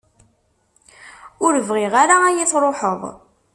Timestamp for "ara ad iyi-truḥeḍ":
2.03-3.01